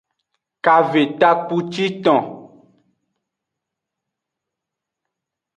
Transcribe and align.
Kave 0.65 1.01
takpuciton. 1.19 2.21